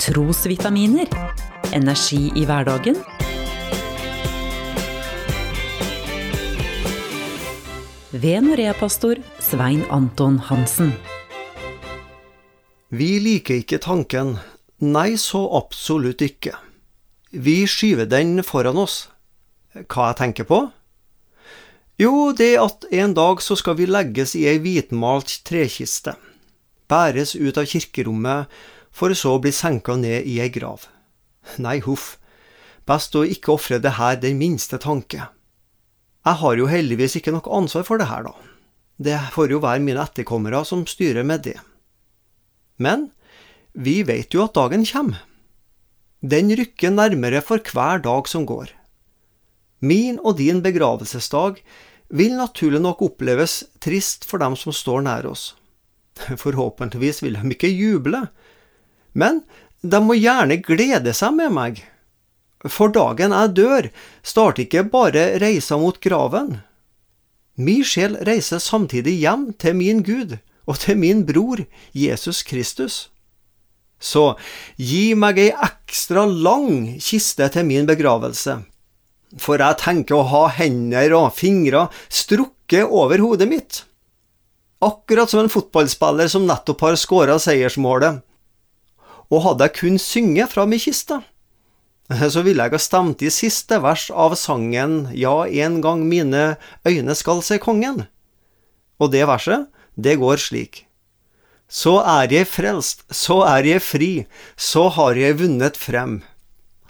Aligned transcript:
Trosvitaminer. 0.00 1.08
Energi 1.76 2.30
i 2.32 2.46
hverdagen. 2.48 2.96
Ved 8.10 8.46
Norea-pastor 8.46 9.20
Svein 9.44 9.82
Anton 9.92 10.38
Hansen. 10.48 10.94
Vi 12.88 13.10
liker 13.20 13.60
ikke 13.60 13.82
tanken. 13.84 14.38
Nei, 14.80 15.18
så 15.20 15.44
absolutt 15.60 16.24
ikke. 16.24 16.56
Vi 17.36 17.66
skyver 17.68 18.08
den 18.08 18.40
foran 18.40 18.80
oss. 18.80 19.10
Hva 19.76 20.14
jeg 20.14 20.20
tenker 20.24 20.48
på? 20.48 20.64
Jo, 22.00 22.32
det 22.32 22.54
at 22.56 22.88
en 22.88 23.12
dag 23.20 23.44
så 23.44 23.52
skal 23.52 23.76
vi 23.76 23.92
legges 23.92 24.32
i 24.32 24.48
ei 24.48 24.64
hvitmalt 24.64 25.42
trekiste, 25.44 26.16
bæres 26.88 27.36
ut 27.36 27.60
av 27.60 27.68
kirkerommet, 27.68 28.48
for 28.92 29.14
så 29.16 29.36
å 29.36 29.42
bli 29.42 29.52
senka 29.54 29.96
ned 29.96 30.26
i 30.28 30.40
ei 30.42 30.50
grav. 30.52 30.86
Nei, 31.62 31.78
huff, 31.84 32.16
best 32.88 33.14
å 33.16 33.24
ikke 33.24 33.54
ofre 33.56 33.80
det 33.82 33.96
her 33.98 34.18
den 34.20 34.38
minste 34.40 34.80
tanke. 34.82 35.28
Jeg 36.26 36.36
har 36.42 36.58
jo 36.58 36.68
heldigvis 36.68 37.16
ikke 37.16 37.32
noe 37.32 37.56
ansvar 37.60 37.86
for 37.88 38.00
det 38.00 38.10
her, 38.10 38.26
da. 38.28 38.34
Det 39.00 39.16
får 39.32 39.54
jo 39.54 39.62
være 39.64 39.80
mine 39.80 40.02
etterkommere 40.04 40.60
som 40.68 40.84
styrer 40.88 41.24
med 41.24 41.46
det. 41.46 41.56
Men 42.76 43.08
vi 43.72 44.02
vet 44.04 44.34
jo 44.34 44.44
at 44.44 44.56
dagen 44.58 44.84
kommer. 44.84 45.22
Den 46.20 46.52
rykker 46.52 46.92
nærmere 46.92 47.40
for 47.40 47.62
hver 47.64 48.02
dag 48.04 48.28
som 48.28 48.44
går. 48.44 48.74
Min 49.80 50.18
og 50.20 50.36
din 50.36 50.60
begravelsesdag 50.60 51.62
vil 52.12 52.36
naturlig 52.36 52.82
nok 52.84 53.00
oppleves 53.06 53.62
trist 53.80 54.26
for 54.28 54.42
dem 54.42 54.56
som 54.58 54.74
står 54.76 55.06
nær 55.06 55.30
oss. 55.30 55.54
Forhåpentligvis 56.42 57.22
vil 57.24 57.38
de 57.38 57.54
ikke 57.54 57.70
juble, 57.72 58.26
men 59.12 59.42
de 59.82 60.00
må 60.04 60.16
gjerne 60.18 60.60
glede 60.64 61.14
seg 61.16 61.36
med 61.38 61.54
meg. 61.56 61.80
For 62.68 62.92
dagen 62.92 63.32
jeg 63.32 63.54
dør, 63.56 63.88
starter 64.22 64.66
ikke 64.66 64.84
bare 64.92 65.30
reisa 65.40 65.78
mot 65.80 65.96
graven. 66.04 66.58
Min 67.60 67.84
sjel 67.84 68.18
reiser 68.26 68.60
samtidig 68.60 69.16
hjem 69.22 69.50
til 69.60 69.76
min 69.76 70.04
Gud 70.04 70.36
og 70.68 70.78
til 70.82 71.00
min 71.00 71.24
bror 71.28 71.64
Jesus 71.96 72.42
Kristus. 72.46 73.08
Så 74.00 74.34
gi 74.80 75.12
meg 75.18 75.40
ei 75.40 75.50
ekstra 75.52 76.24
lang 76.24 76.96
kiste 77.04 77.48
til 77.52 77.66
min 77.68 77.88
begravelse, 77.88 78.62
for 79.36 79.60
jeg 79.60 79.80
tenker 79.82 80.16
å 80.16 80.28
ha 80.30 80.46
hender 80.56 81.12
og 81.18 81.34
fingre 81.36 81.88
strukket 82.08 82.88
over 82.88 83.20
hodet 83.20 83.48
mitt. 83.50 83.82
Akkurat 84.80 85.28
som 85.28 85.42
en 85.42 85.52
fotballspiller 85.52 86.30
som 86.32 86.46
nettopp 86.48 86.86
har 86.86 86.96
skåra 86.96 87.36
seiersmålet. 87.42 88.22
Og 89.30 89.44
hadde 89.44 89.68
jeg 89.68 89.76
kun 89.78 89.98
synget 90.02 90.50
fra 90.52 90.66
mi 90.66 90.78
kiste, 90.82 91.20
så 92.34 92.42
ville 92.42 92.66
jeg 92.66 92.74
ha 92.74 92.82
stemt 92.82 93.22
i 93.22 93.30
siste 93.30 93.78
vers 93.82 94.08
av 94.10 94.34
sangen 94.38 95.04
Ja, 95.14 95.46
en 95.46 95.80
gang 95.84 96.06
mine 96.10 96.56
øyne 96.86 97.14
skal 97.14 97.42
se 97.46 97.60
kongen. 97.62 98.06
Og 98.98 99.12
det 99.14 99.26
verset, 99.30 99.68
det 99.96 100.18
går 100.18 100.42
slik. 100.42 100.84
Så 101.70 102.00
er 102.02 102.32
jeg 102.34 102.48
frelst, 102.50 103.04
så 103.14 103.44
er 103.46 103.64
jeg 103.68 103.82
fri, 103.86 104.10
så 104.58 104.88
har 104.90 105.14
jeg 105.14 105.38
vunnet 105.38 105.78
frem. 105.78 106.18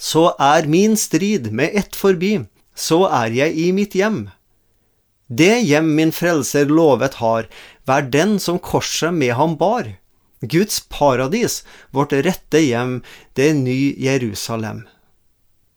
Så 0.00 0.30
er 0.40 0.64
min 0.64 0.96
strid 0.96 1.50
med 1.52 1.76
ett 1.76 1.96
forbi, 1.96 2.38
så 2.72 3.04
er 3.12 3.28
jeg 3.36 3.58
i 3.60 3.68
mitt 3.76 3.92
hjem. 3.92 4.30
Det 5.28 5.60
hjem 5.68 5.92
min 5.98 6.14
frelser 6.16 6.72
lovet 6.72 7.20
har, 7.20 7.44
vær 7.84 8.08
den 8.08 8.38
som 8.40 8.58
korset 8.58 9.12
med 9.12 9.36
ham 9.36 9.58
bar. 9.60 9.84
Guds 10.40 10.80
paradis, 10.88 11.64
vårt 11.90 12.12
rette 12.12 12.62
hjem, 12.64 13.02
det 13.36 13.50
er 13.50 13.58
ny 13.58 13.94
Jerusalem. 14.00 14.86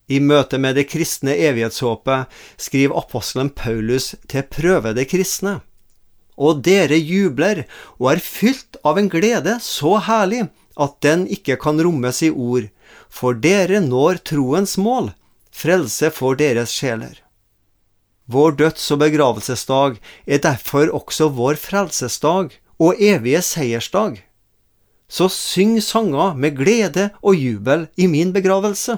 I 0.07 0.19
møte 0.19 0.59
med 0.59 0.77
det 0.79 0.87
kristne 0.91 1.35
evighetshåpet 1.35 2.31
skriver 2.59 2.95
apostelen 2.99 3.51
Paulus 3.51 4.13
til 4.31 4.47
prøvede 4.47 5.05
kristne. 5.07 5.59
Og 6.39 6.63
dere 6.65 6.97
jubler 6.97 7.65
og 7.99 8.13
er 8.15 8.23
fylt 8.23 8.79
av 8.83 8.99
en 8.99 9.09
glede 9.11 9.59
så 9.63 9.97
herlig 10.07 10.47
at 10.79 10.95
den 11.05 11.27
ikke 11.29 11.59
kan 11.61 11.79
rommes 11.83 12.23
i 12.25 12.31
ord, 12.31 12.69
for 13.09 13.37
dere 13.37 13.83
når 13.83 14.23
troens 14.31 14.77
mål, 14.81 15.11
frelse 15.53 16.09
for 16.11 16.39
deres 16.39 16.73
sjeler. 16.73 17.19
Vår 18.25 18.55
døds- 18.57 18.91
og 18.95 19.03
begravelsesdag 19.03 19.99
er 20.25 20.39
derfor 20.39 20.89
også 20.95 21.29
vår 21.35 21.59
frelsesdag 21.59 22.55
og 22.79 23.01
evige 23.01 23.41
seiersdag. 23.43 24.23
Så 25.13 25.27
syng 25.29 25.77
sanger 25.81 26.33
med 26.33 26.55
glede 26.57 27.11
og 27.21 27.37
jubel 27.37 27.85
i 27.97 28.07
min 28.09 28.33
begravelse. 28.33 28.97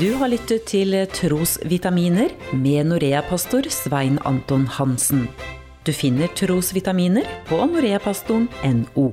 Du 0.00 0.08
har 0.20 0.28
lyttet 0.32 0.64
til 0.68 0.96
Trosvitaminer 1.12 2.32
med 2.56 2.88
Norea-pastor 2.88 3.68
Svein 3.72 4.18
Anton 4.28 4.66
Hansen. 4.68 5.26
Du 5.86 5.92
finner 5.92 6.32
trosvitaminer 6.36 7.28
på 7.48 7.60
noreapastoren.no. 7.68 9.10